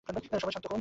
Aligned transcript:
সবাই 0.07 0.53
শান্ত 0.55 0.65
হউন। 0.69 0.79